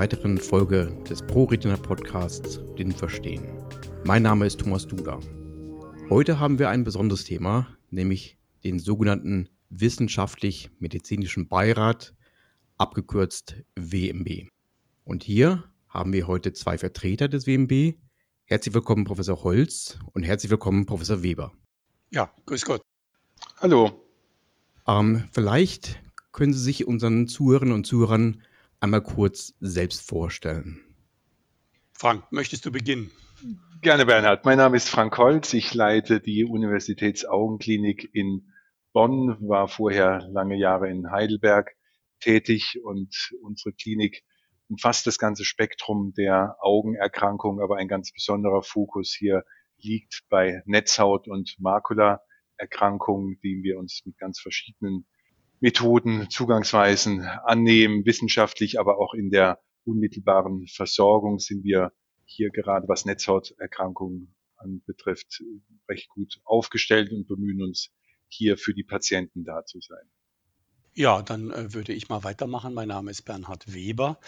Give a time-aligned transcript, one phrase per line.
[0.00, 3.44] weiteren Folge des ProRetina Podcasts Den Verstehen.
[4.06, 5.20] Mein Name ist Thomas Duda.
[6.08, 12.14] Heute haben wir ein besonderes Thema, nämlich den sogenannten Wissenschaftlich-Medizinischen Beirat,
[12.78, 14.48] abgekürzt WMB.
[15.04, 17.98] Und hier haben wir heute zwei Vertreter des WMB.
[18.46, 21.52] Herzlich willkommen, Professor Holz und herzlich willkommen, Professor Weber.
[22.08, 22.80] Ja, grüß Gott.
[23.58, 24.02] Hallo.
[24.86, 28.40] Ähm, vielleicht können Sie sich unseren Zuhörerinnen und Zuhörern
[28.80, 30.80] einmal kurz selbst vorstellen.
[31.92, 33.10] Frank, möchtest du beginnen?
[33.82, 34.44] Gerne, Bernhard.
[34.44, 35.54] Mein Name ist Frank Holz.
[35.54, 38.52] Ich leite die Universitätsaugenklinik in
[38.92, 41.76] Bonn, war vorher lange Jahre in Heidelberg
[42.20, 44.24] tätig und unsere Klinik
[44.68, 49.44] umfasst das ganze Spektrum der Augenerkrankungen, aber ein ganz besonderer Fokus hier
[49.78, 55.06] liegt bei Netzhaut- und Makulaerkrankungen, die wir uns mit ganz verschiedenen
[55.60, 61.92] Methoden, Zugangsweisen annehmen, wissenschaftlich, aber auch in der unmittelbaren Versorgung sind wir
[62.24, 65.42] hier gerade, was Netzhauterkrankungen anbetrifft,
[65.88, 67.90] recht gut aufgestellt und bemühen uns
[68.28, 70.10] hier für die Patienten da zu sein.
[70.94, 72.74] Ja, dann äh, würde ich mal weitermachen.
[72.74, 74.18] Mein Name ist Bernhard Weber.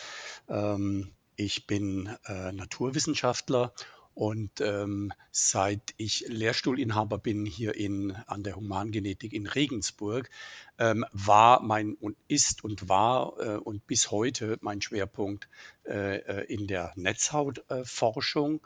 [0.48, 3.74] Ähm, ich bin äh, Naturwissenschaftler
[4.14, 10.28] und ähm, seit ich Lehrstuhlinhaber bin hier in, an der Humangenetik in Regensburg,
[10.78, 15.48] ähm, war mein und ist und war äh, und bis heute mein Schwerpunkt
[15.84, 18.60] äh, äh in der Netzhautforschung.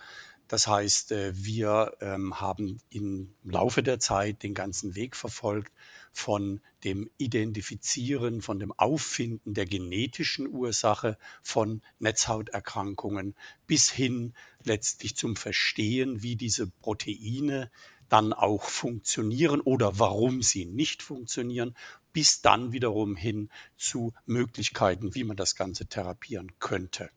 [0.49, 5.73] Das heißt, äh, wir ähm, haben im Laufe der Zeit den ganzen Weg verfolgt
[6.17, 13.35] von dem Identifizieren, von dem Auffinden der genetischen Ursache von Netzhauterkrankungen
[13.67, 14.33] bis hin
[14.65, 17.71] letztlich zum Verstehen, wie diese Proteine
[18.09, 21.77] dann auch funktionieren oder warum sie nicht funktionieren,
[22.15, 27.11] bis dann wiederum hin zu Möglichkeiten, wie man das Ganze therapieren könnte.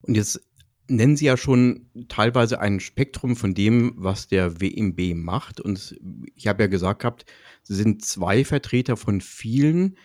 [0.00, 0.40] Und jetzt
[0.88, 5.60] nennen Sie ja schon teilweise ein Spektrum von dem, was der WMB macht.
[5.60, 5.96] Und
[6.34, 7.26] ich habe ja gesagt gehabt,
[7.62, 9.96] Sie sind zwei Vertreter von vielen.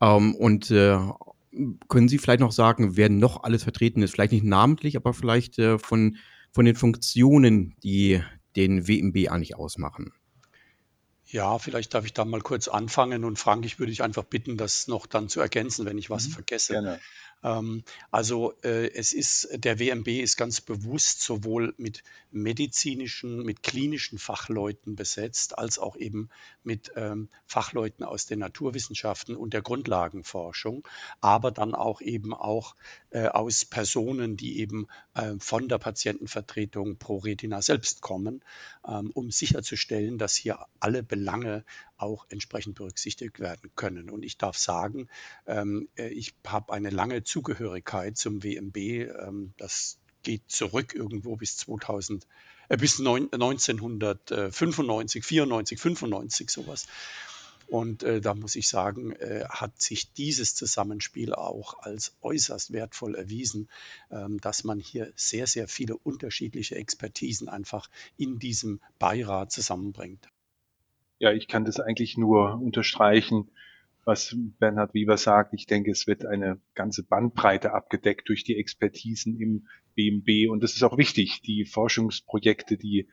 [0.00, 0.98] Ähm, und äh,
[1.88, 4.12] können Sie vielleicht noch sagen, wer noch alles vertreten ist?
[4.12, 6.16] Vielleicht nicht namentlich, aber vielleicht äh, von,
[6.50, 8.22] von den Funktionen, die
[8.56, 10.12] den WMB eigentlich ausmachen.
[11.26, 14.58] Ja, vielleicht darf ich da mal kurz anfangen und Frank, ich würde dich einfach bitten,
[14.58, 16.74] das noch dann zu ergänzen, wenn ich was mhm, vergesse.
[16.74, 17.00] Gerne.
[17.42, 24.18] Ähm, also äh, es ist, der WMB ist ganz bewusst sowohl mit medizinischen, mit klinischen
[24.18, 26.28] Fachleuten besetzt, als auch eben
[26.62, 30.86] mit ähm, Fachleuten aus den Naturwissenschaften und der Grundlagenforschung,
[31.20, 32.74] aber dann auch eben auch
[33.10, 38.42] äh, aus Personen, die eben äh, von der Patientenvertretung pro Retina selbst kommen,
[38.86, 41.64] ähm, um sicherzustellen, dass hier alle Belange
[42.02, 44.10] auch entsprechend berücksichtigt werden können.
[44.10, 45.08] Und ich darf sagen,
[45.46, 48.76] ähm, äh, ich habe eine lange Zugehörigkeit zum WMB.
[48.76, 52.26] Ähm, das geht zurück irgendwo bis 2000,
[52.68, 56.86] äh, bis 1995, 94, 95 sowas.
[57.68, 63.14] Und äh, da muss ich sagen, äh, hat sich dieses Zusammenspiel auch als äußerst wertvoll
[63.14, 63.70] erwiesen,
[64.10, 70.28] ähm, dass man hier sehr, sehr viele unterschiedliche Expertisen einfach in diesem Beirat zusammenbringt.
[71.22, 73.48] Ja, ich kann das eigentlich nur unterstreichen,
[74.04, 75.54] was Bernhard Weber sagt.
[75.54, 80.50] Ich denke, es wird eine ganze Bandbreite abgedeckt durch die Expertisen im BMB.
[80.50, 81.40] Und das ist auch wichtig.
[81.42, 83.08] Die Forschungsprojekte, die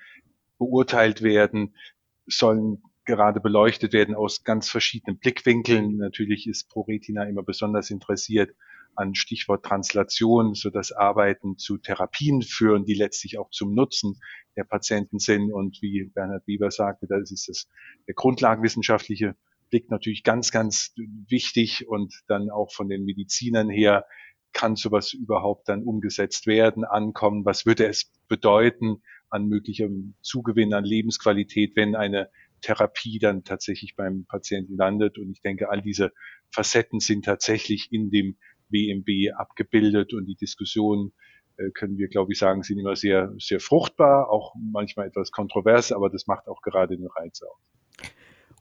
[0.58, 1.75] beurteilt werden,
[2.25, 5.97] sollen gerade beleuchtet werden aus ganz verschiedenen Blickwinkeln.
[5.97, 8.56] Natürlich ist ProRetina immer besonders interessiert
[8.99, 14.19] an Stichwort Translation, so dass Arbeiten zu Therapien führen, die letztlich auch zum Nutzen
[14.57, 15.53] der Patienten sind.
[15.53, 17.67] Und wie Bernhard Weber sagte, das ist das,
[18.07, 19.35] der grundlagenwissenschaftliche
[19.69, 20.93] Blick natürlich ganz, ganz
[21.27, 24.05] wichtig und dann auch von den Medizinern her
[24.51, 27.45] kann sowas überhaupt dann umgesetzt werden, ankommen?
[27.45, 32.29] Was würde es bedeuten an möglichem Zugewinn an Lebensqualität, wenn eine
[32.61, 35.17] Therapie dann tatsächlich beim Patienten landet?
[35.17, 36.11] Und ich denke, all diese
[36.52, 38.37] Facetten sind tatsächlich in dem
[38.69, 41.11] WMB abgebildet und die Diskussion
[41.57, 45.91] äh, können wir, glaube ich, sagen, sind immer sehr, sehr fruchtbar, auch manchmal etwas kontrovers,
[45.91, 47.71] aber das macht auch gerade den Reiz aus.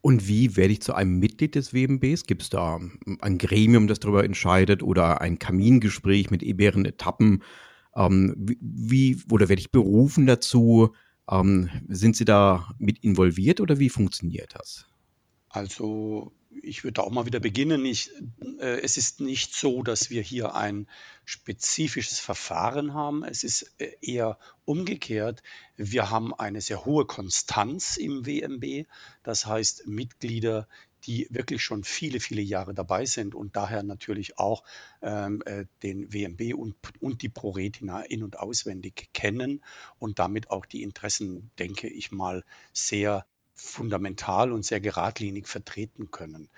[0.00, 2.24] Und wie werde ich zu einem Mitglied des WMBs?
[2.26, 2.78] Gibt es da
[3.20, 7.42] ein Gremium, das darüber entscheidet oder ein Kamingespräch mit mehreren Etappen?
[7.96, 10.94] Ähm, wie, oder werde ich berufen dazu?
[11.30, 14.86] Ähm, sind Sie da mit involviert oder wie funktioniert das?
[15.48, 16.32] Also
[16.62, 17.84] ich würde auch mal wieder beginnen.
[17.84, 18.10] Ich,
[18.60, 20.88] äh, es ist nicht so, dass wir hier ein
[21.24, 23.24] spezifisches Verfahren haben.
[23.24, 25.42] Es ist äh, eher umgekehrt.
[25.76, 28.86] Wir haben eine sehr hohe Konstanz im WMB.
[29.22, 30.68] Das heißt, Mitglieder,
[31.04, 34.64] die wirklich schon viele, viele Jahre dabei sind und daher natürlich auch
[35.00, 39.62] ähm, äh, den WMB und, und die ProRetina in- und auswendig kennen
[39.98, 43.26] und damit auch die Interessen, denke ich mal, sehr
[43.60, 46.48] fundamental und sehr geradlinig vertreten können.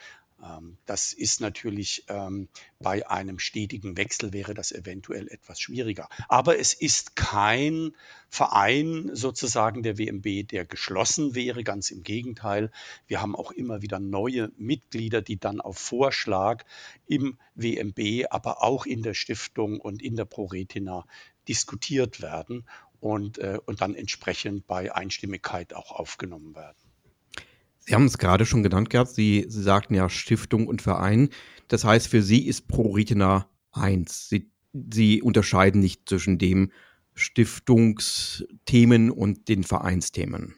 [0.43, 2.49] Ähm, das ist natürlich ähm,
[2.79, 6.08] bei einem stetigen Wechsel wäre das eventuell etwas schwieriger.
[6.29, 7.94] Aber es ist kein
[8.29, 11.64] Verein sozusagen der WMB, der geschlossen wäre.
[11.64, 12.70] Ganz im Gegenteil.
[13.06, 16.64] Wir haben auch immer wieder neue Mitglieder, die dann auf Vorschlag
[17.06, 21.06] im WMB, aber auch in der Stiftung und in der ProRetina
[21.49, 22.67] diskutiert werden
[23.00, 26.90] und, äh, und dann entsprechend bei Einstimmigkeit auch aufgenommen werden.
[27.91, 29.11] Sie haben es gerade schon genannt gehabt.
[29.11, 31.29] Sie, Sie sagten ja Stiftung und Verein.
[31.67, 34.29] Das heißt, für Sie ist ProRetina eins.
[34.29, 36.71] Sie, Sie unterscheiden nicht zwischen dem
[37.15, 40.55] Stiftungsthemen und den Vereinsthemen.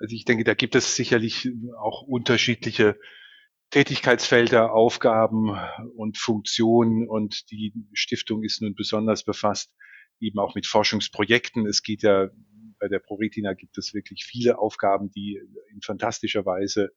[0.00, 2.98] Also ich denke, da gibt es sicherlich auch unterschiedliche
[3.70, 5.56] Tätigkeitsfelder, Aufgaben
[5.94, 9.72] und Funktionen und die Stiftung ist nun besonders befasst
[10.18, 11.66] eben auch mit Forschungsprojekten.
[11.66, 12.28] Es geht ja
[12.84, 15.40] bei der ProRetina gibt es wirklich viele Aufgaben, die
[15.72, 16.90] in fantastischer Weise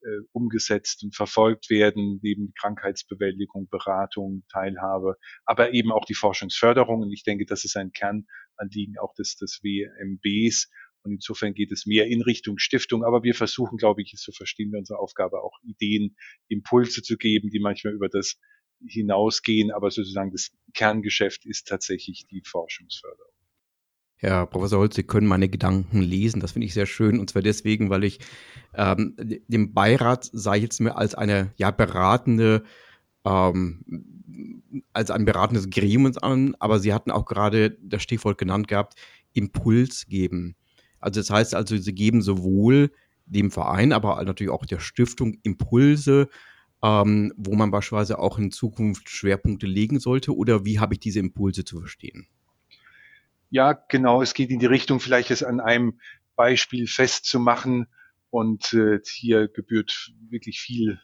[0.00, 7.02] äh, umgesetzt und verfolgt werden, neben Krankheitsbewältigung, Beratung, Teilhabe, aber eben auch die Forschungsförderung.
[7.02, 10.70] Und ich denke, das ist ein Kernanliegen auch des, des WMBs.
[11.02, 13.04] Und insofern geht es mehr in Richtung Stiftung.
[13.04, 16.16] Aber wir versuchen, glaube ich, so verstehen wir unsere Aufgabe, auch Ideen,
[16.48, 18.40] Impulse zu geben, die manchmal über das
[18.86, 19.72] hinausgehen.
[19.72, 23.37] Aber sozusagen das Kerngeschäft ist tatsächlich die Forschungsförderung.
[24.20, 26.40] Herr Professor Holz, Sie können meine Gedanken lesen.
[26.40, 27.20] Das finde ich sehr schön.
[27.20, 28.18] Und zwar deswegen, weil ich
[28.74, 32.64] ähm, dem Beirat sei jetzt mir als eine ja beratende,
[33.24, 33.84] ähm,
[34.92, 38.94] als ein beratendes Gremium an, aber Sie hatten auch gerade das Stichwort genannt gehabt,
[39.34, 40.56] Impuls geben.
[41.00, 42.90] Also das heißt also, Sie geben sowohl
[43.26, 46.28] dem Verein, aber natürlich auch der Stiftung Impulse,
[46.82, 50.34] ähm, wo man beispielsweise auch in Zukunft Schwerpunkte legen sollte?
[50.34, 52.26] Oder wie habe ich diese Impulse zu verstehen?
[53.50, 54.22] Ja, genau.
[54.22, 56.00] Es geht in die Richtung, vielleicht es an einem
[56.36, 57.86] Beispiel festzumachen.
[58.30, 61.00] Und äh, hier gebührt wirklich viel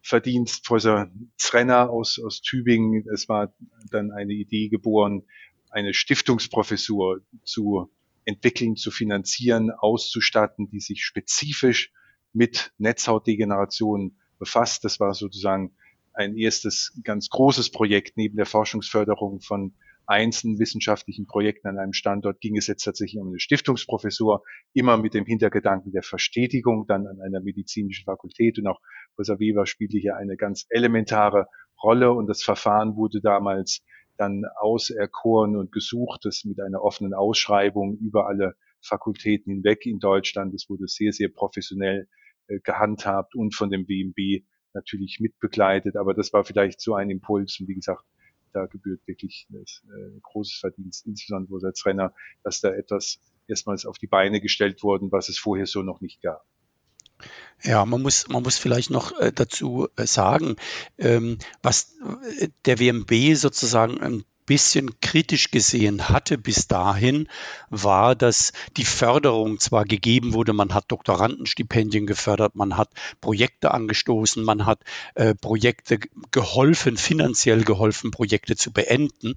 [0.00, 3.04] Verdienst Professor Zrenner aus, aus Tübingen.
[3.12, 3.52] Es war
[3.90, 5.24] dann eine Idee geboren,
[5.70, 7.90] eine Stiftungsprofessur zu
[8.24, 11.92] entwickeln, zu finanzieren, auszustatten, die sich spezifisch
[12.32, 14.84] mit Netzhautdegeneration befasst.
[14.84, 15.74] Das war sozusagen
[16.14, 19.74] ein erstes ganz großes Projekt neben der Forschungsförderung von
[20.06, 25.14] einzelnen wissenschaftlichen Projekten an einem Standort ging es jetzt tatsächlich um eine Stiftungsprofessur, immer mit
[25.14, 28.80] dem Hintergedanken der Verstetigung dann an einer medizinischen Fakultät und auch
[29.14, 31.46] Professor Weber spielte hier eine ganz elementare
[31.82, 33.82] Rolle und das Verfahren wurde damals
[34.16, 40.54] dann auserkoren und gesucht, das mit einer offenen Ausschreibung über alle Fakultäten hinweg in Deutschland.
[40.54, 42.08] Es wurde sehr, sehr professionell
[42.48, 44.44] äh, gehandhabt und von dem WMB
[44.74, 45.96] natürlich mitbegleitet.
[45.96, 47.58] Aber das war vielleicht so ein Impuls.
[47.60, 48.04] Und wie gesagt,
[48.52, 54.06] da gebührt wirklich ein großes Verdienst, insbesondere als Renner, dass da etwas erstmals auf die
[54.06, 56.44] Beine gestellt worden, was es vorher so noch nicht gab.
[57.62, 60.56] Ja, man muss, man muss vielleicht noch äh, dazu äh, sagen,
[60.98, 61.96] ähm, was
[62.38, 67.28] äh, der WMB sozusagen ein bisschen kritisch gesehen hatte bis dahin,
[67.70, 74.42] war, dass die Förderung zwar gegeben wurde, man hat Doktorandenstipendien gefördert, man hat Projekte angestoßen,
[74.44, 74.80] man hat
[75.14, 75.98] äh, Projekte
[76.30, 79.34] geholfen, finanziell geholfen, Projekte zu beenden,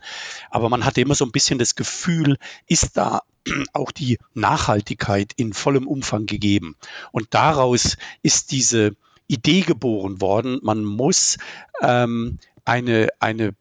[0.50, 3.22] aber man hatte immer so ein bisschen das Gefühl, ist da
[3.74, 6.76] auch die Nachhaltigkeit in vollem Umfang gegeben.
[7.12, 8.96] Und daraus ist diese
[9.28, 11.38] Idee geboren worden, man muss
[11.82, 13.56] ähm, eine, eine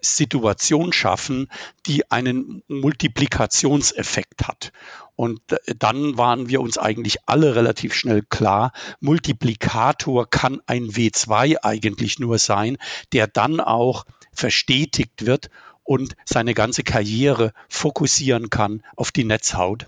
[0.00, 1.48] Situation schaffen,
[1.86, 4.72] die einen Multiplikationseffekt hat.
[5.16, 11.56] Und äh, dann waren wir uns eigentlich alle relativ schnell klar, Multiplikator kann ein W2
[11.62, 12.78] eigentlich nur sein,
[13.12, 15.50] der dann auch verstetigt wird
[15.82, 19.86] und seine ganze Karriere fokussieren kann auf die Netzhaut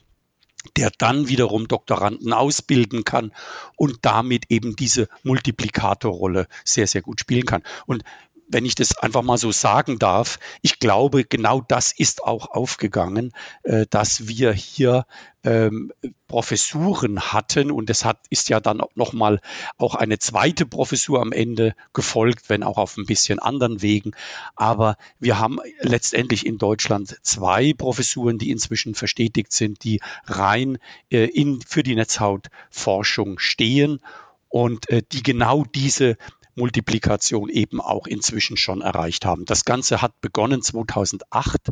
[0.77, 3.33] der dann wiederum Doktoranden ausbilden kann
[3.77, 7.63] und damit eben diese Multiplikatorrolle sehr, sehr gut spielen kann.
[7.87, 8.03] Und
[8.51, 13.33] wenn ich das einfach mal so sagen darf, ich glaube, genau das ist auch aufgegangen,
[13.63, 15.07] äh, dass wir hier
[15.45, 15.93] ähm,
[16.27, 19.41] Professuren hatten und es hat, ist ja dann noch mal
[19.79, 24.13] auch eine zweite Professur am Ende gefolgt, wenn auch auf ein bisschen anderen Wegen.
[24.57, 30.79] Aber wir haben letztendlich in Deutschland zwei Professuren, die inzwischen verstetigt sind, die rein
[31.11, 34.01] äh, in, für die Netzhautforschung stehen
[34.49, 36.17] und äh, die genau diese
[36.61, 39.47] Multiplikation eben auch inzwischen schon erreicht haben.
[39.47, 41.71] Das Ganze hat begonnen 2008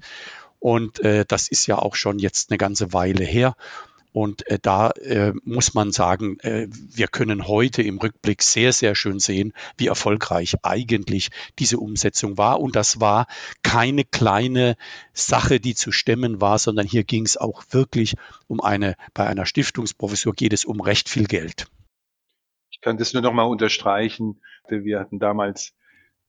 [0.58, 3.54] und äh, das ist ja auch schon jetzt eine ganze Weile her.
[4.12, 8.94] Und äh, da äh, muss man sagen, äh, wir können heute im Rückblick sehr, sehr
[8.94, 11.28] schön sehen, wie erfolgreich eigentlich
[11.58, 12.58] diese Umsetzung war.
[12.60, 13.26] Und das war
[13.62, 14.76] keine kleine
[15.12, 18.14] Sache, die zu stemmen war, sondern hier ging es auch wirklich
[18.46, 21.66] um eine, bei einer Stiftungsprofessur geht es um recht viel Geld.
[22.78, 24.40] Ich kann das nur noch mal unterstreichen.
[24.68, 25.74] Wir hatten damals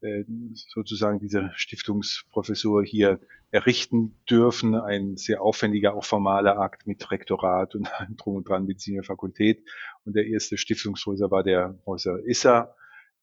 [0.01, 0.23] äh,
[0.55, 3.19] sozusagen diese Stiftungsprofessur hier
[3.51, 4.73] errichten dürfen.
[4.73, 9.63] Ein sehr aufwendiger, auch formaler Akt mit Rektorat und drum und dran Mediziner Fakultät.
[10.05, 12.73] Und der erste Stiftungshäuser war der Häuser Issa.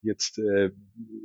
[0.06, 0.70] Jetzt äh,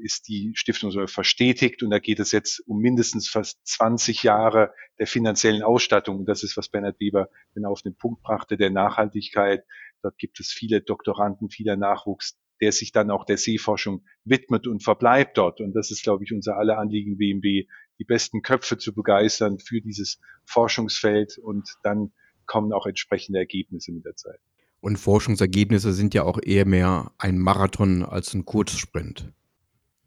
[0.02, 4.74] ist die Stiftung so verstetigt und da geht es jetzt um mindestens fast 20 Jahre
[5.00, 6.20] der finanziellen Ausstattung.
[6.20, 9.64] Und das ist, was Bernhard Weber genau auf den Punkt brachte, der Nachhaltigkeit.
[10.02, 14.84] Dort gibt es viele Doktoranden, vieler Nachwuchs, der sich dann auch der Seeforschung widmet und
[14.84, 15.62] verbleibt dort.
[15.62, 17.70] Und das ist, glaube ich, unser aller Anliegen WMB,
[18.00, 22.14] die besten Köpfe zu begeistern für dieses Forschungsfeld und dann
[22.48, 24.40] kommen auch entsprechende Ergebnisse mit der Zeit.
[24.82, 29.32] Und Forschungsergebnisse sind ja auch eher mehr ein Marathon als ein Kurzsprint.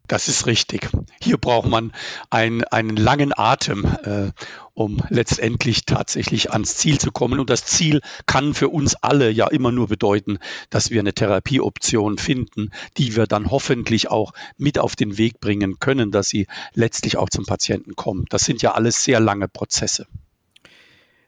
[0.07, 0.89] Das ist richtig.
[1.19, 1.91] Hier braucht man
[2.29, 4.31] ein, einen langen Atem, äh,
[4.73, 7.39] um letztendlich tatsächlich ans Ziel zu kommen.
[7.39, 10.37] Und das Ziel kann für uns alle ja immer nur bedeuten,
[10.69, 15.79] dass wir eine Therapieoption finden, die wir dann hoffentlich auch mit auf den Weg bringen
[15.79, 18.31] können, dass sie letztlich auch zum Patienten kommt.
[18.31, 20.05] Das sind ja alles sehr lange Prozesse.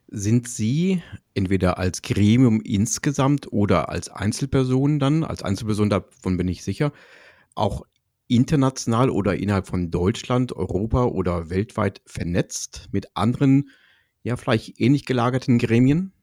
[0.09, 1.01] Sind Sie
[1.33, 6.93] entweder als Gremium insgesamt oder als Einzelperson dann, als Einzelperson, davon bin ich sicher,
[7.55, 7.81] auch
[8.27, 13.69] international oder innerhalb von Deutschland, Europa oder weltweit vernetzt mit anderen,
[14.23, 16.13] ja, vielleicht ähnlich gelagerten Gremien?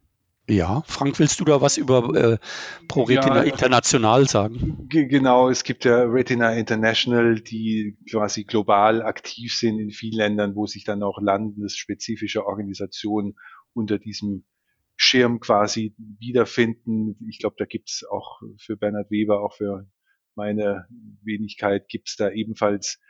[0.49, 2.39] Ja, Frank, willst du da was über äh,
[2.87, 4.87] ProRetina ja, International sagen?
[4.91, 10.67] Genau, es gibt ja Retina International, die quasi global aktiv sind in vielen Ländern, wo
[10.67, 13.37] sich dann auch landesspezifische Organisationen
[13.75, 14.45] unter diesem
[14.97, 17.17] Schirm quasi wiederfinden.
[17.29, 19.89] Ich glaube, da gibt es auch für Bernhard Weber, auch für
[20.35, 20.87] meine
[21.23, 23.01] Wenigkeit gibt es da ebenfalls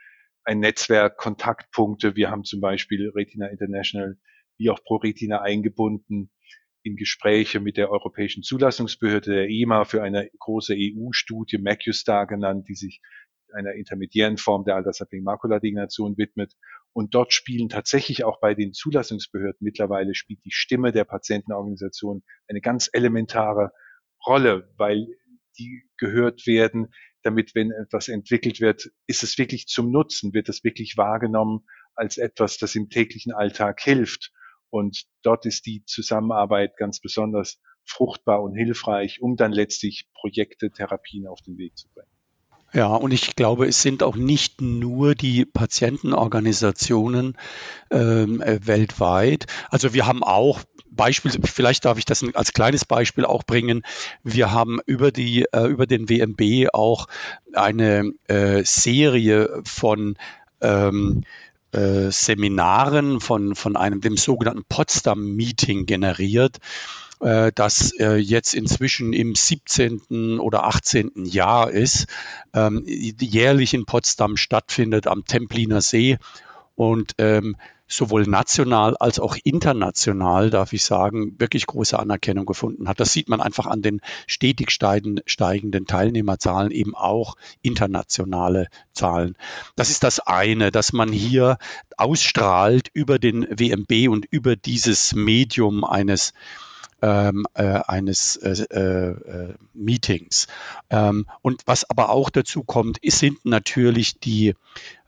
[0.43, 2.15] ein Netzwerk, Kontaktpunkte.
[2.15, 4.17] Wir haben zum Beispiel Retina International
[4.57, 6.31] wie auch ProRetina eingebunden
[6.83, 12.75] in Gespräche mit der Europäischen Zulassungsbehörde der EMA für eine große EU-Studie, MacuStar genannt, die
[12.75, 13.01] sich
[13.55, 16.53] einer intermediären Form der altersabhängigen Makuladegeneration widmet.
[16.93, 22.61] Und dort spielen tatsächlich auch bei den Zulassungsbehörden mittlerweile spielt die Stimme der Patientenorganisation eine
[22.61, 23.71] ganz elementare
[24.25, 25.07] Rolle, weil
[25.57, 26.93] die gehört werden,
[27.23, 32.17] damit, wenn etwas entwickelt wird, ist es wirklich zum Nutzen, wird es wirklich wahrgenommen als
[32.17, 34.31] etwas, das im täglichen Alltag hilft.
[34.69, 41.27] Und dort ist die Zusammenarbeit ganz besonders fruchtbar und hilfreich, um dann letztlich Projekte, Therapien
[41.27, 42.14] auf den Weg zu bringen.
[42.75, 47.37] Ja, und ich glaube, es sind auch nicht nur die Patientenorganisationen
[47.89, 49.45] ähm, äh, weltweit.
[49.69, 50.59] Also wir haben auch
[50.91, 53.83] Beispiel, vielleicht darf ich das als kleines Beispiel auch bringen.
[54.23, 57.07] Wir haben über die, äh, über den WMB auch
[57.53, 60.17] eine äh, Serie von
[60.59, 61.23] ähm,
[61.71, 66.57] äh, Seminaren von, von einem, dem sogenannten Potsdam Meeting generiert
[67.19, 70.39] äh, das äh, jetzt inzwischen im 17.
[70.39, 71.25] oder 18.
[71.25, 72.07] Jahr ist,
[72.53, 76.17] ähm, jährlich in Potsdam stattfindet am Templiner See.
[76.75, 77.55] Und ähm,
[77.87, 82.99] sowohl national als auch international, darf ich sagen, wirklich große Anerkennung gefunden hat.
[82.99, 89.37] Das sieht man einfach an den stetig steigenden Teilnehmerzahlen, eben auch internationale Zahlen.
[89.75, 91.57] Das ist das eine, dass man hier
[91.97, 96.33] ausstrahlt über den WMB und über dieses Medium eines
[97.05, 100.47] ähm, äh, eines äh, äh, Meetings.
[100.89, 104.55] Ähm, und was aber auch dazu kommt, sind natürlich die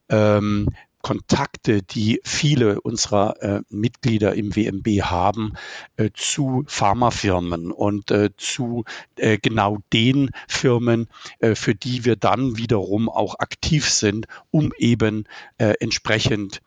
[0.10, 0.70] ähm,
[1.02, 5.54] Kontakte, die viele unserer äh, Mitglieder im WMB haben,
[5.96, 8.84] äh, zu Pharmafirmen und äh, zu
[9.16, 11.08] äh, genau den Firmen,
[11.40, 15.24] äh, für die wir dann wiederum auch aktiv sind, um eben
[15.58, 16.62] äh, entsprechend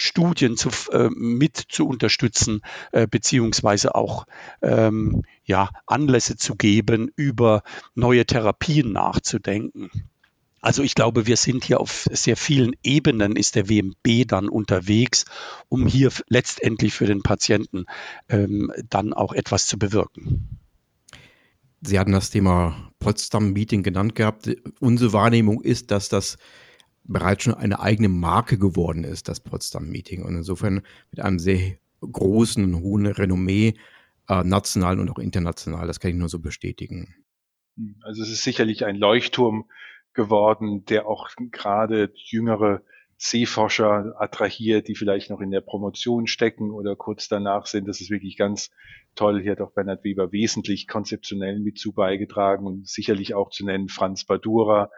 [0.00, 0.70] Studien zu,
[1.10, 2.62] mit zu unterstützen,
[3.10, 4.26] beziehungsweise auch
[4.62, 7.62] ähm, ja, Anlässe zu geben, über
[7.94, 9.90] neue Therapien nachzudenken.
[10.60, 15.24] Also ich glaube, wir sind hier auf sehr vielen Ebenen, ist der WMB dann unterwegs,
[15.68, 17.86] um hier letztendlich für den Patienten
[18.28, 20.58] ähm, dann auch etwas zu bewirken.
[21.80, 24.50] Sie hatten das Thema Potsdam-Meeting genannt gehabt.
[24.80, 26.36] Unsere Wahrnehmung ist, dass das
[27.04, 30.22] bereits schon eine eigene Marke geworden ist, das Potsdam-Meeting.
[30.22, 33.74] Und insofern mit einem sehr großen, hohen Renommee,
[34.28, 35.86] äh, national und auch international.
[35.86, 37.14] Das kann ich nur so bestätigen.
[38.02, 39.66] Also es ist sicherlich ein Leuchtturm
[40.12, 42.82] geworden, der auch gerade jüngere
[43.16, 47.86] Seeforscher attrahiert, die vielleicht noch in der Promotion stecken oder kurz danach sind.
[47.86, 48.70] Das ist wirklich ganz
[49.14, 49.42] toll.
[49.42, 53.88] Hier hat auch Bernhard Weber wesentlich konzeptionell mit zu beigetragen und sicherlich auch zu nennen
[53.88, 54.90] Franz Badura,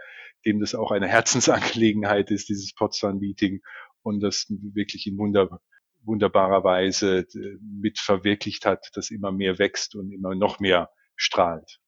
[0.44, 3.62] dem das auch eine Herzensangelegenheit ist, dieses Potsdam-Meeting
[4.02, 5.60] und das wirklich in wunder,
[6.04, 7.26] wunderbarer Weise
[7.60, 11.78] mit verwirklicht hat, das immer mehr wächst und immer noch mehr strahlt.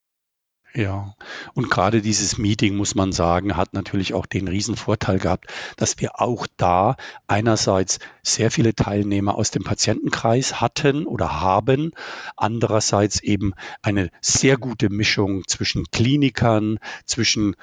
[0.77, 1.15] Ja,
[1.55, 5.47] und gerade dieses Meeting, muss man sagen, hat natürlich auch den riesen Vorteil gehabt,
[5.77, 6.97] dass wir auch da
[7.29, 11.93] einerseits sehr viele Teilnehmer aus dem Patientenkreis hatten oder haben,
[12.37, 17.55] andererseits eben eine sehr gute Mischung zwischen Klinikern, zwischen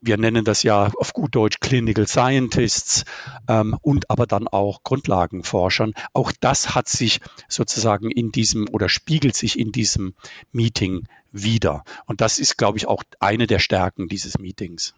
[0.00, 3.04] wir nennen das ja auf gut Deutsch Clinical Scientists
[3.48, 5.94] ähm, und aber dann auch Grundlagenforschern.
[6.12, 10.14] Auch das hat sich sozusagen in diesem oder spiegelt sich in diesem
[10.52, 11.84] Meeting wieder.
[12.06, 14.94] Und das ist, glaube ich, auch eine der Stärken dieses Meetings.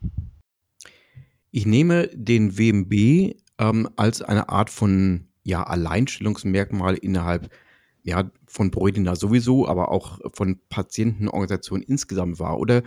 [1.50, 7.50] Ich nehme den WMB ähm, als eine Art von ja, Alleinstellungsmerkmal innerhalb
[8.04, 12.58] ja, von Bräutina sowieso, aber auch von Patientenorganisationen insgesamt wahr.
[12.58, 12.82] Oder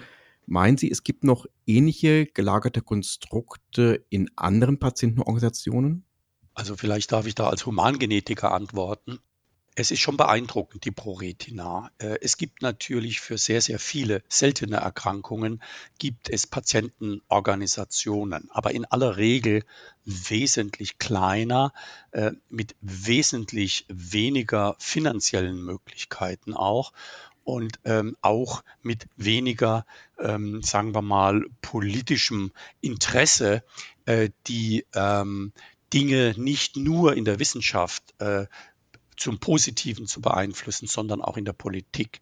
[0.48, 6.06] Meinen Sie, es gibt noch ähnliche gelagerte Konstrukte in anderen Patientenorganisationen?
[6.54, 9.20] Also vielleicht darf ich da als Humangenetiker antworten.
[9.78, 11.92] Es ist schon beeindruckend, die ProRetina.
[11.98, 15.62] Äh, es gibt natürlich für sehr, sehr viele seltene Erkrankungen,
[16.00, 19.66] gibt es Patientenorganisationen, aber in aller Regel
[20.06, 21.74] wesentlich kleiner,
[22.12, 26.94] äh, mit wesentlich weniger finanziellen Möglichkeiten auch
[27.46, 29.86] und ähm, auch mit weniger,
[30.20, 33.64] ähm, sagen wir mal, politischem Interesse,
[34.06, 35.54] äh, die ähm,
[35.94, 38.48] Dinge nicht nur in der Wissenschaft äh,
[39.16, 42.20] zum Positiven zu beeinflussen, sondern auch in der Politik.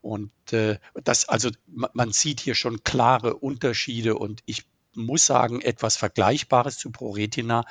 [0.00, 5.96] Und äh, das, also man sieht hier schon klare Unterschiede und ich muss sagen, etwas
[5.96, 7.64] Vergleichbares zu ProRetina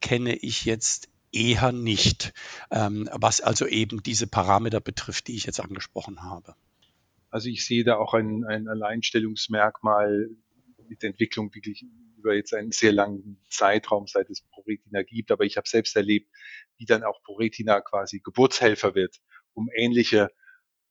[0.00, 2.32] kenne ich jetzt eher nicht,
[2.70, 6.54] ähm, was also eben diese Parameter betrifft, die ich jetzt angesprochen habe.
[7.30, 10.28] Also ich sehe da auch ein, ein Alleinstellungsmerkmal
[10.88, 11.86] mit Entwicklung wirklich
[12.18, 15.32] über jetzt einen sehr langen Zeitraum, seit es ProRetina gibt.
[15.32, 16.30] Aber ich habe selbst erlebt,
[16.76, 19.16] wie dann auch ProRetina quasi Geburtshelfer wird,
[19.54, 20.30] um ähnliche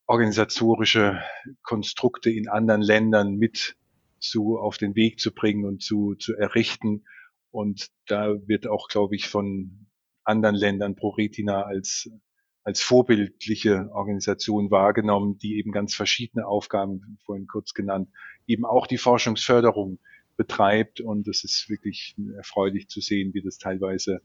[0.07, 1.23] organisatorische
[1.61, 3.77] Konstrukte in anderen Ländern mit
[4.19, 7.05] zu auf den Weg zu bringen und zu, zu errichten.
[7.51, 9.87] Und da wird auch, glaube ich, von
[10.23, 12.09] anderen Ländern ProRetina als,
[12.63, 18.09] als vorbildliche Organisation wahrgenommen, die eben ganz verschiedene Aufgaben, vorhin kurz genannt,
[18.47, 19.99] eben auch die Forschungsförderung
[20.37, 21.01] betreibt.
[21.01, 24.21] Und es ist wirklich erfreulich zu sehen, wie das teilweise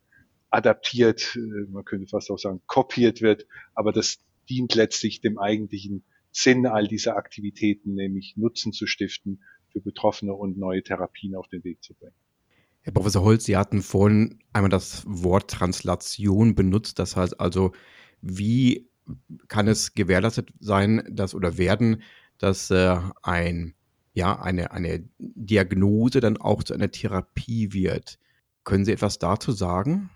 [0.51, 3.47] adaptiert, äh, man könnte fast auch sagen, kopiert wird.
[3.75, 9.81] Aber das dient letztlich dem eigentlichen Sinn all dieser Aktivitäten, nämlich Nutzen zu stiften für
[9.81, 12.15] Betroffene und neue Therapien auf den Weg zu bringen.
[12.87, 17.01] Herr Professor Holz, Sie hatten vorhin einmal das Wort Translation benutzt.
[17.01, 17.73] Das heißt also,
[18.23, 18.89] wie
[19.49, 22.03] kann es gewährleistet sein, dass oder werden,
[22.39, 23.75] dass äh, ein,
[24.13, 28.21] ja, eine, eine Diagnose dann auch zu einer Therapie wird?
[28.63, 30.09] Können Sie etwas dazu sagen?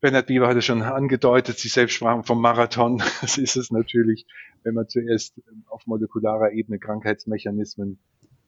[0.00, 3.02] Bernhard Bieber hat es schon angedeutet, Sie selbst sprachen vom Marathon.
[3.20, 4.24] Das ist es natürlich,
[4.62, 5.34] wenn man zuerst
[5.66, 7.98] auf molekularer Ebene Krankheitsmechanismen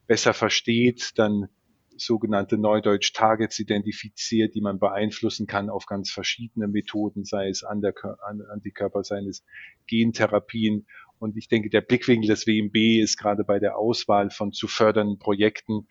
[0.07, 1.51] besser versteht, dann
[1.99, 9.05] sogenannte Neudeutsch Targets identifiziert, die man beeinflussen kann auf ganz verschiedene Methoden, sei es Antikörper,
[9.05, 9.45] sei es
[9.87, 10.87] Gentherapien.
[11.19, 15.19] Und ich denke, der Blickwinkel des WMB ist gerade bei der Auswahl von zu fördernden
[15.19, 15.89] Projekten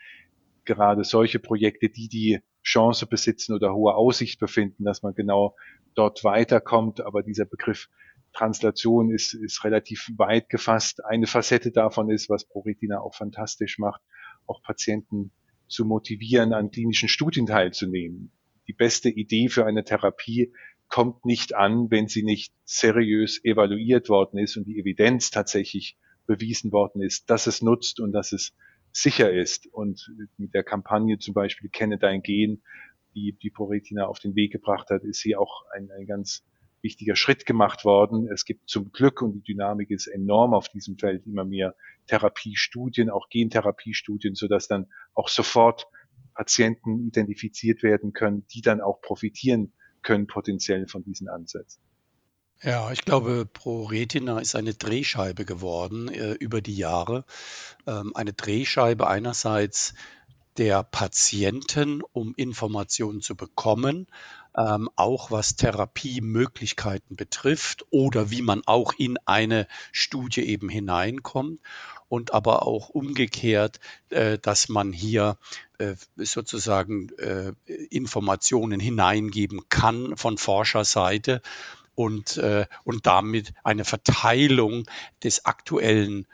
[0.65, 5.56] gerade solche Projekte, die die Chance besitzen oder hohe Aussicht befinden, dass man genau
[5.94, 7.02] dort weiterkommt.
[7.02, 7.89] Aber dieser Begriff
[8.34, 11.04] Translation ist, ist relativ weit gefasst.
[11.06, 14.02] Eine Facette davon ist, was ProRetina auch fantastisch macht,
[14.46, 15.32] auch Patienten
[15.67, 18.32] zu motivieren, an klinischen Studien teilzunehmen.
[18.67, 20.54] Die beste Idee für eine Therapie
[20.88, 26.71] kommt nicht an, wenn sie nicht seriös evaluiert worden ist und die Evidenz tatsächlich bewiesen
[26.71, 28.56] worden ist, dass es nutzt und dass es
[28.91, 29.67] sicher ist.
[29.67, 32.62] Und mit der Kampagne zum Beispiel Kenne dein Gen,
[33.13, 36.43] die die Proretina auf den Weg gebracht hat, ist sie auch ein, ein ganz
[36.86, 38.30] wichtiger Schritt gemacht worden.
[38.32, 41.76] Es gibt zum Glück, und die Dynamik ist enorm auf diesem Feld, immer mehr
[42.08, 45.88] Therapiestudien, auch Gentherapiestudien, sodass dann auch sofort
[46.36, 51.82] Patienten identifiziert werden können, die dann auch profitieren können potenziell von diesen Ansätzen.
[52.62, 57.26] Ja, ich glaube, ProRetina ist eine Drehscheibe geworden äh, über die Jahre.
[57.88, 59.93] Ähm, eine Drehscheibe einerseits
[60.58, 64.08] der Patienten, um Informationen zu bekommen,
[64.58, 71.60] ähm, auch was Therapiemöglichkeiten betrifft oder wie man auch in eine Studie eben hineinkommt.
[72.08, 75.38] Und aber auch umgekehrt, äh, dass man hier
[75.80, 81.41] äh, sozusagen äh, Informationen hineingeben kann von Forscherseite
[81.96, 84.86] und, äh, und damit eine Verteilung
[85.24, 86.28] des aktuellen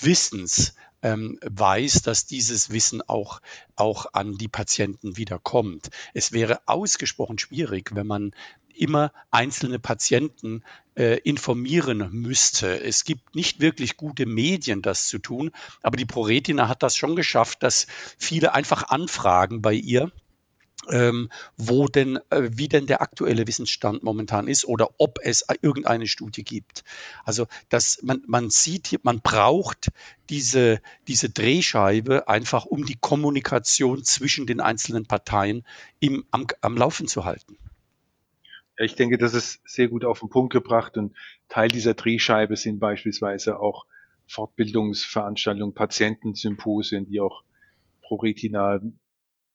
[0.00, 0.74] Wissens
[1.06, 3.40] ähm, weiß, dass dieses Wissen auch,
[3.76, 5.90] auch an die Patienten wiederkommt.
[6.14, 8.32] Es wäre ausgesprochen schwierig, wenn man
[8.74, 10.64] immer einzelne Patienten
[10.96, 12.80] äh, informieren müsste.
[12.82, 17.14] Es gibt nicht wirklich gute Medien, das zu tun, aber die ProRetina hat das schon
[17.14, 17.86] geschafft, dass
[18.18, 20.10] viele einfach anfragen bei ihr
[20.90, 26.06] ähm, wo denn, äh, wie denn der aktuelle Wissensstand momentan ist oder ob es irgendeine
[26.06, 26.84] Studie gibt.
[27.24, 29.88] Also dass man, man sieht, man braucht
[30.30, 35.64] diese, diese Drehscheibe einfach, um die Kommunikation zwischen den einzelnen Parteien
[36.00, 37.56] im, am, am Laufen zu halten.
[38.78, 41.16] Ich denke, das ist sehr gut auf den Punkt gebracht und
[41.48, 43.86] Teil dieser Drehscheibe sind beispielsweise auch
[44.26, 47.42] Fortbildungsveranstaltungen, Patientensymposien, die auch
[48.02, 48.80] ProRetina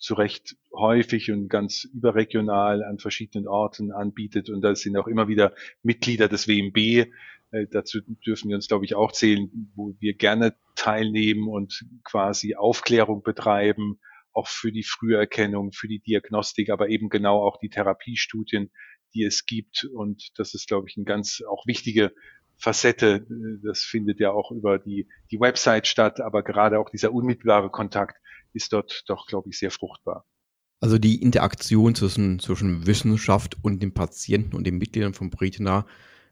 [0.01, 4.49] zu Recht häufig und ganz überregional an verschiedenen Orten anbietet.
[4.49, 7.07] Und da sind auch immer wieder Mitglieder des WMB.
[7.51, 12.55] Äh, dazu dürfen wir uns, glaube ich, auch zählen, wo wir gerne teilnehmen und quasi
[12.55, 13.99] Aufklärung betreiben,
[14.33, 18.71] auch für die Früherkennung, für die Diagnostik, aber eben genau auch die Therapiestudien,
[19.13, 19.87] die es gibt.
[19.93, 22.11] Und das ist, glaube ich, eine ganz auch wichtige
[22.57, 23.27] Facette.
[23.63, 28.17] Das findet ja auch über die, die Website statt, aber gerade auch dieser unmittelbare Kontakt
[28.53, 30.25] ist dort doch, glaube ich, sehr fruchtbar.
[30.79, 35.85] Also die Interaktion zwischen, zwischen Wissenschaft und den Patienten und den Mitgliedern von Bretina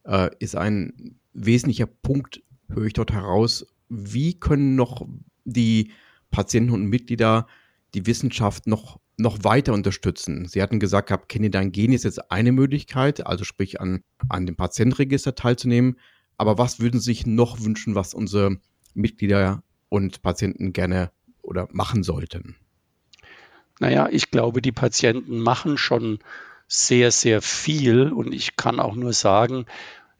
[0.05, 3.67] äh, ist ein wesentlicher Punkt, höre ich dort heraus.
[3.89, 5.07] Wie können noch
[5.45, 5.91] die
[6.31, 7.47] Patienten und Mitglieder
[7.93, 10.47] die Wissenschaft noch, noch weiter unterstützen?
[10.47, 14.55] Sie hatten gesagt gehabt, Candidan Gen ist jetzt eine Möglichkeit, also sprich an, an dem
[14.55, 15.99] Patientenregister teilzunehmen.
[16.37, 18.57] Aber was würden Sie sich noch wünschen, was unsere
[18.95, 21.11] Mitglieder und Patienten gerne
[21.49, 22.55] oder machen sollten?
[23.79, 26.19] Naja, ich glaube, die Patienten machen schon
[26.67, 29.65] sehr, sehr viel und ich kann auch nur sagen,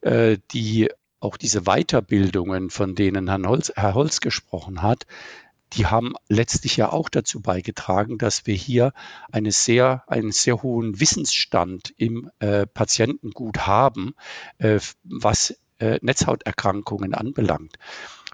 [0.02, 0.90] äh, die
[1.20, 5.06] auch diese Weiterbildungen, von denen Herr Holz, Herr Holz gesprochen hat,
[5.74, 8.94] die haben letztlich ja auch dazu beigetragen, dass wir hier
[9.32, 14.16] eine sehr, einen sehr hohen Wissensstand im äh, Patientengut haben,
[14.58, 17.78] äh, was äh, Netzhauterkrankungen anbelangt.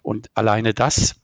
[0.01, 1.15] Und alleine das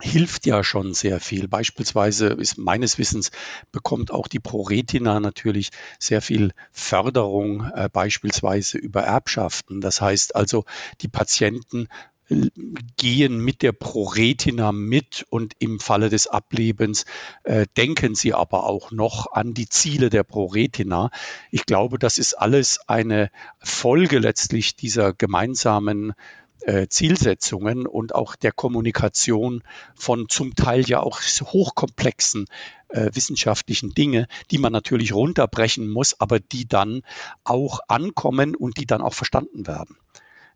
[0.00, 1.48] hilft ja schon sehr viel.
[1.48, 3.30] Beispielsweise ist meines Wissens
[3.72, 9.80] bekommt auch die ProRetina natürlich sehr viel Förderung, äh, beispielsweise über Erbschaften.
[9.80, 10.64] Das heißt also,
[11.00, 11.88] die Patienten
[12.28, 12.48] äh,
[12.96, 17.04] gehen mit der ProRetina mit und im Falle des Ablebens
[17.42, 21.10] äh, denken sie aber auch noch an die Ziele der ProRetina.
[21.50, 26.14] Ich glaube, das ist alles eine Folge letztlich dieser gemeinsamen
[26.88, 29.62] Zielsetzungen und auch der Kommunikation
[29.94, 32.46] von zum Teil ja auch hochkomplexen
[32.88, 37.02] äh, wissenschaftlichen Dinge, die man natürlich runterbrechen muss, aber die dann
[37.44, 39.96] auch ankommen und die dann auch verstanden werden.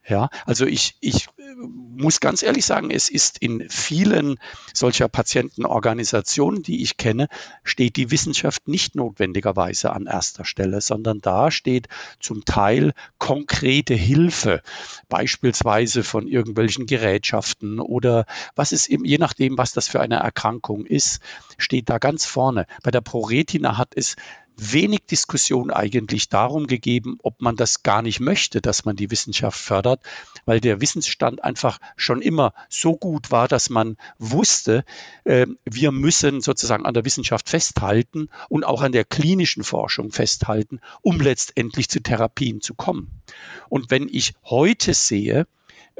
[0.08, 4.40] Ja, also ich, ich äh, muss ganz ehrlich sagen, es ist in vielen
[4.74, 7.28] solcher Patientenorganisationen, die ich kenne,
[7.62, 11.86] steht die Wissenschaft nicht notwendigerweise an erster Stelle, sondern da steht
[12.18, 14.62] zum Teil konkrete Hilfe,
[15.08, 21.20] beispielsweise von irgendwelchen Gerätschaften oder was ist je nachdem, was das für eine Erkrankung ist,
[21.58, 22.66] steht da ganz vorne.
[22.82, 24.16] Bei der ProRetina hat es
[24.56, 29.58] wenig Diskussion eigentlich darum gegeben, ob man das gar nicht möchte, dass man die Wissenschaft
[29.58, 30.02] fördert,
[30.44, 34.84] weil der Wissensstand einfach schon immer so gut war, dass man wusste,
[35.24, 40.80] äh, wir müssen sozusagen an der Wissenschaft festhalten und auch an der klinischen Forschung festhalten,
[41.02, 43.22] um letztendlich zu Therapien zu kommen.
[43.68, 45.46] Und wenn ich heute sehe,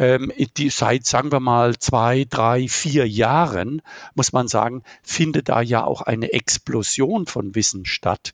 [0.03, 3.83] ähm, die, seit, sagen wir mal, zwei, drei, vier Jahren,
[4.15, 8.33] muss man sagen, findet da ja auch eine Explosion von Wissen statt,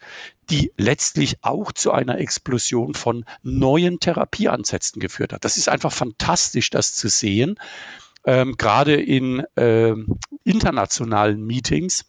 [0.48, 5.44] die letztlich auch zu einer Explosion von neuen Therapieansätzen geführt hat.
[5.44, 7.60] Das ist einfach fantastisch, das zu sehen,
[8.24, 9.94] ähm, gerade in äh,
[10.44, 12.06] internationalen Meetings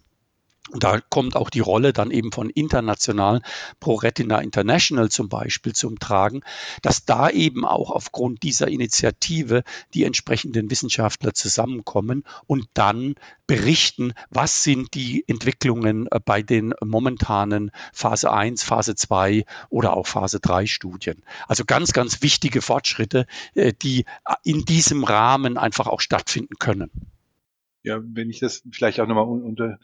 [0.71, 3.41] und da kommt auch die Rolle dann eben von internationalen
[3.79, 6.41] ProRetina International zum Beispiel zum Tragen,
[6.81, 13.15] dass da eben auch aufgrund dieser Initiative die entsprechenden Wissenschaftler zusammenkommen und dann
[13.47, 20.05] berichten, was sind die Entwicklungen äh, bei den momentanen Phase 1, Phase 2 oder auch
[20.05, 21.23] Phase 3 Studien.
[21.47, 24.05] Also ganz, ganz wichtige Fortschritte, äh, die
[24.43, 26.91] in diesem Rahmen einfach auch stattfinden können.
[27.81, 29.79] Ja, wenn ich das vielleicht auch nochmal unter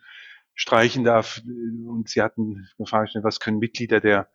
[0.55, 1.41] streichen darf.
[1.45, 4.29] Und Sie hatten gefragt, was können Mitglieder der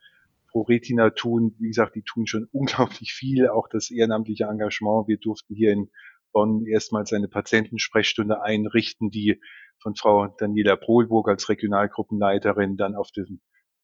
[0.51, 1.55] Pro Retina tun.
[1.59, 5.09] Wie gesagt, die tun schon unglaublich viel, auch das ehrenamtliche Engagement.
[5.09, 5.91] Wir durften hier in
[6.33, 9.41] Bonn erstmals eine Patientensprechstunde einrichten, die
[9.83, 13.41] von Frau Daniela Prohlburg als Regionalgruppenleiterin dann auf, den,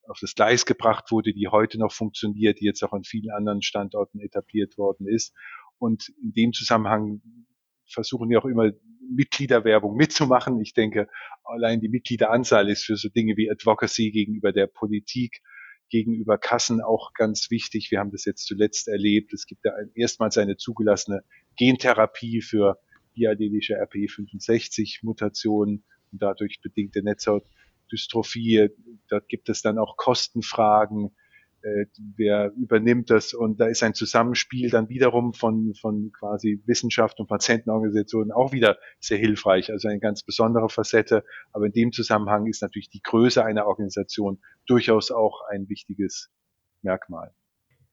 [0.07, 3.61] auf das Gleis gebracht wurde, die heute noch funktioniert, die jetzt auch an vielen anderen
[3.61, 5.33] Standorten etabliert worden ist.
[5.79, 7.21] Und in dem Zusammenhang
[7.87, 8.71] versuchen wir auch immer
[9.09, 10.59] Mitgliederwerbung mitzumachen.
[10.61, 11.07] Ich denke,
[11.43, 15.41] allein die Mitgliederanzahl ist für so Dinge wie Advocacy gegenüber der Politik,
[15.89, 17.91] gegenüber Kassen auch ganz wichtig.
[17.91, 19.33] Wir haben das jetzt zuletzt erlebt.
[19.33, 21.23] Es gibt ja erstmals eine zugelassene
[21.55, 22.79] Gentherapie für
[23.15, 28.69] diadelische RP65-Mutationen und dadurch bedingte Netzhautdystrophie.
[29.07, 31.15] Dort gibt es dann auch Kostenfragen
[31.61, 37.19] äh, wer übernimmt das und da ist ein Zusammenspiel dann wiederum von, von quasi Wissenschaft
[37.19, 42.45] und Patientenorganisationen auch wieder sehr hilfreich, also eine ganz besondere Facette, aber in dem Zusammenhang
[42.45, 46.29] ist natürlich die Größe einer Organisation durchaus auch ein wichtiges
[46.83, 47.33] Merkmal.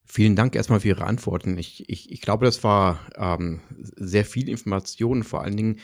[0.05, 1.57] Vielen Dank erstmal für Ihre Antworten.
[1.57, 5.81] Ich, ich, ich glaube, das war ähm, sehr viel Information, vor allen Dingen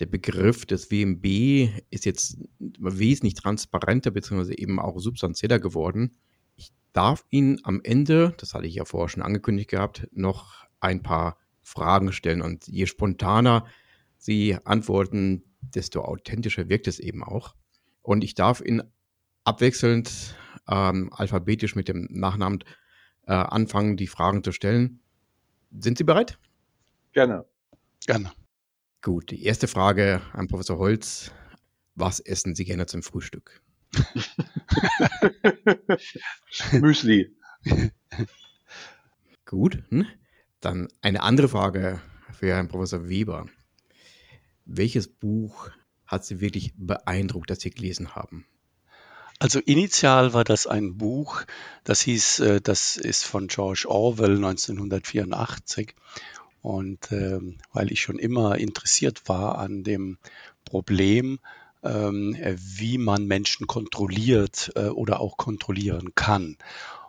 [0.00, 4.54] der Begriff des WMB ist jetzt wesentlich transparenter bzw.
[4.54, 6.16] eben auch substanzieller geworden
[6.92, 11.38] darf Ihnen am Ende, das hatte ich ja vorher schon angekündigt gehabt, noch ein paar
[11.62, 12.42] Fragen stellen.
[12.42, 13.66] Und je spontaner
[14.18, 17.54] Sie antworten, desto authentischer wirkt es eben auch.
[18.02, 18.82] Und ich darf Ihnen
[19.44, 20.36] abwechselnd
[20.68, 22.60] ähm, alphabetisch mit dem Nachnamen
[23.26, 25.00] äh, anfangen, die Fragen zu stellen.
[25.70, 26.38] Sind Sie bereit?
[27.12, 27.44] Gerne.
[28.06, 28.32] Gerne.
[29.00, 31.32] Gut, die erste Frage an Professor Holz.
[31.94, 33.62] Was essen Sie gerne zum Frühstück?
[36.72, 37.34] Müsli.
[39.46, 39.82] Gut.
[39.88, 40.06] Hm?
[40.60, 42.00] Dann eine andere Frage
[42.32, 43.46] für Herrn Professor Weber.
[44.64, 45.70] Welches Buch
[46.06, 48.46] hat Sie wirklich beeindruckt, das Sie gelesen haben?
[49.38, 51.42] Also initial war das ein Buch,
[51.82, 55.96] das hieß, äh, das ist von George Orwell 1984.
[56.60, 57.40] Und äh,
[57.72, 60.18] weil ich schon immer interessiert war an dem
[60.64, 61.40] Problem, ähm,
[61.82, 66.56] wie man Menschen kontrolliert äh, oder auch kontrollieren kann.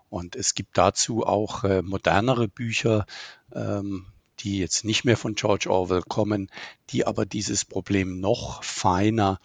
[0.10, 3.06] Und es gibt dazu auch äh, modernere Bücher,
[3.54, 4.08] ähm,
[4.40, 6.50] die jetzt nicht mehr von George Orwell kommen,
[6.90, 9.40] die aber dieses Problem noch feiner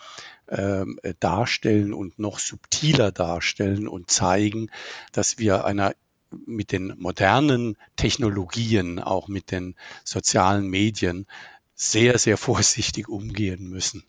[0.49, 4.71] ähm, darstellen und noch subtiler darstellen und zeigen,
[5.13, 5.95] dass wir einer
[6.31, 11.27] mit den modernen Technologien, auch mit den sozialen Medien,
[11.75, 14.05] sehr, sehr vorsichtig umgehen müssen.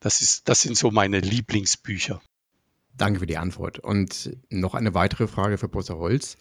[0.00, 2.20] Das, ist, das sind so meine Lieblingsbücher.
[2.96, 3.78] Danke für die Antwort.
[3.78, 6.36] Und noch eine weitere Frage für Professor Holz.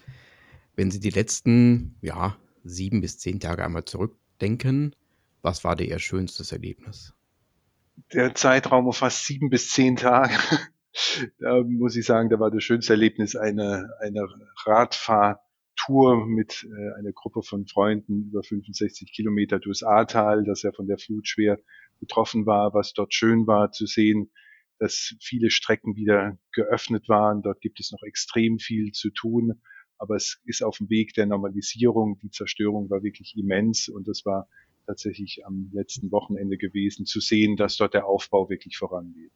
[0.76, 4.96] Wenn Sie die letzten ja, sieben bis zehn Tage einmal zurückdenken,
[5.42, 7.14] was war Ihr schönstes Erlebnis?
[8.14, 10.34] Der Zeitraum umfasst sieben bis zehn Tage.
[11.40, 14.28] da muss ich sagen, da war das schönste Erlebnis eine, eine
[14.66, 20.88] Radfahrtour mit äh, einer Gruppe von Freunden über 65 Kilometer durchs Ahrtal, das ja von
[20.88, 21.60] der Flut schwer
[22.00, 24.32] betroffen war, was dort schön war zu sehen,
[24.80, 27.42] dass viele Strecken wieder geöffnet waren.
[27.42, 29.62] Dort gibt es noch extrem viel zu tun,
[29.98, 32.20] aber es ist auf dem Weg der Normalisierung.
[32.20, 34.48] Die Zerstörung war wirklich immens und es war
[34.86, 39.32] tatsächlich am letzten Wochenende gewesen, zu sehen, dass dort der Aufbau wirklich vorangeht.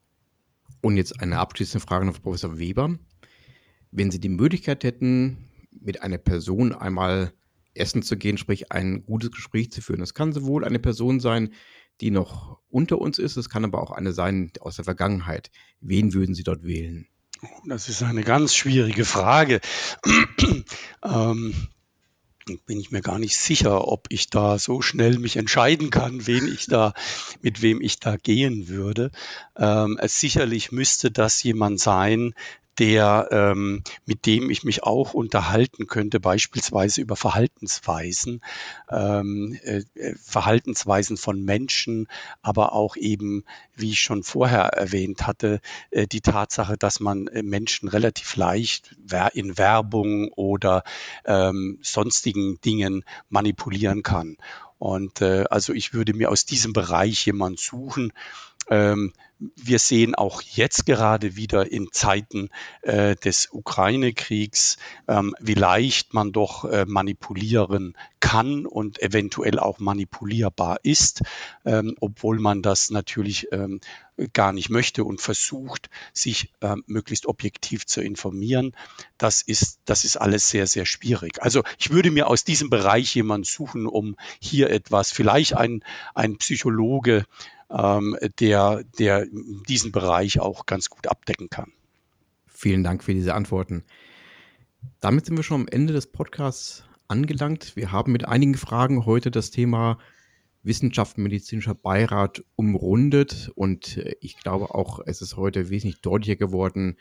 [0.81, 2.97] Und jetzt eine abschließende Frage noch Professor Weber.
[3.91, 7.33] Wenn Sie die Möglichkeit hätten, mit einer Person einmal
[7.73, 11.53] essen zu gehen, sprich ein gutes Gespräch zu führen, das kann sowohl eine Person sein,
[12.01, 13.37] die noch unter uns ist.
[13.37, 15.51] Es kann aber auch eine sein aus der Vergangenheit.
[15.81, 17.07] Wen würden Sie dort wählen?
[17.65, 19.61] Das ist eine ganz schwierige Frage.
[21.03, 21.53] ähm,
[22.65, 26.47] bin ich mir gar nicht sicher, ob ich da so schnell mich entscheiden kann, wen
[26.47, 26.93] ich da,
[27.41, 29.11] mit wem ich da gehen würde.
[29.55, 32.33] Ähm, sicherlich müsste das jemand sein,
[32.79, 38.41] der, ähm, mit dem ich mich auch unterhalten könnte, beispielsweise über Verhaltensweisen,
[38.89, 42.07] ähm, äh, äh, Verhaltensweisen von Menschen,
[42.41, 43.43] aber auch eben,
[43.75, 45.59] wie ich schon vorher erwähnt hatte,
[45.91, 48.95] äh, die Tatsache, dass man äh, Menschen relativ leicht
[49.33, 50.83] in Werbung oder
[51.25, 54.37] ähm, sonstigen Dingen manipulieren kann.
[54.77, 58.13] Und äh, also ich würde mir aus diesem Bereich jemand suchen,
[58.69, 59.13] ähm,
[59.55, 62.49] wir sehen auch jetzt gerade wieder in Zeiten
[62.81, 64.77] äh, des Ukraine-Kriegs,
[65.07, 71.21] ähm, wie leicht man doch äh, manipulieren kann und eventuell auch manipulierbar ist,
[71.65, 73.79] ähm, obwohl man das natürlich ähm,
[74.33, 78.75] gar nicht möchte und versucht, sich ähm, möglichst objektiv zu informieren.
[79.17, 81.41] Das ist, das ist alles sehr, sehr schwierig.
[81.41, 85.81] Also ich würde mir aus diesem Bereich jemanden suchen, um hier etwas, vielleicht ein,
[86.13, 87.25] ein Psychologe,
[87.69, 89.27] ähm, der, der
[89.67, 91.71] diesen Bereich auch ganz gut abdecken kann.
[92.47, 93.83] Vielen Dank für diese Antworten.
[94.99, 97.75] Damit sind wir schon am Ende des Podcasts angelangt.
[97.75, 99.97] Wir haben mit einigen Fragen heute das Thema
[100.63, 106.97] Wissenschaft, medizinischer Beirat umrundet und äh, ich glaube auch, es ist heute wesentlich deutlicher geworden,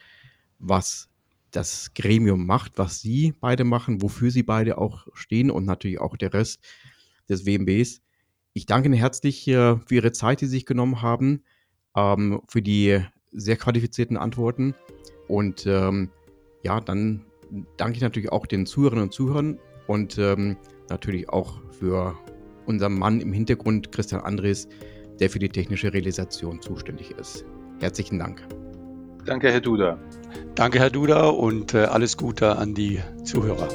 [0.59, 1.09] was
[1.51, 6.17] das Gremium macht, was Sie beide machen, wofür Sie beide auch stehen und natürlich auch
[6.17, 6.61] der Rest
[7.29, 8.01] des WMBs.
[8.53, 11.45] Ich danke Ihnen herzlich für Ihre Zeit, die Sie sich genommen haben,
[11.97, 13.01] ähm, für die
[13.33, 14.75] sehr qualifizierten Antworten.
[15.29, 16.11] Und ähm,
[16.63, 17.25] ja, dann
[17.77, 20.57] danke ich natürlich auch den Zuhörerinnen und Zuhörern und ähm,
[20.89, 22.17] natürlich auch für
[22.67, 24.69] unseren Mann im Hintergrund, Christian Andres,
[25.21, 27.45] der für die technische Realisation zuständig ist.
[27.81, 28.47] Herzlichen Dank.
[29.25, 29.99] Danke, Herr Duda.
[30.55, 33.69] Danke, Herr Duda, und äh, alles Gute an die Zuhörer.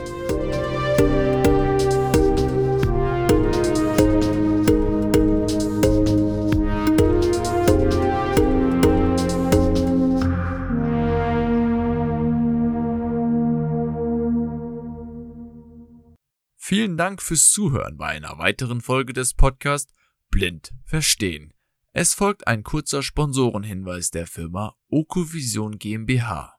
[17.03, 19.93] Dank fürs Zuhören bei einer weiteren Folge des Podcasts
[20.29, 21.53] Blind Verstehen.
[21.91, 26.55] Es folgt ein kurzer Sponsorenhinweis der Firma Okovision GmbH.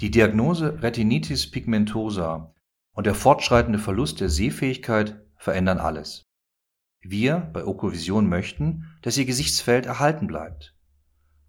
[0.00, 2.52] Die Diagnose Retinitis pigmentosa
[2.92, 6.24] und der fortschreitende Verlust der Sehfähigkeit verändern alles.
[7.00, 10.74] Wir bei Okovision möchten, dass Ihr Gesichtsfeld erhalten bleibt.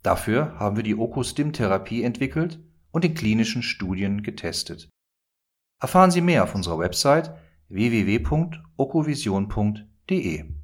[0.03, 2.59] Dafür haben wir die Okostim-Therapie entwickelt
[2.91, 4.87] und in klinischen Studien getestet.
[5.79, 7.35] Erfahren Sie mehr auf unserer Website
[7.71, 10.60] www.okovision.de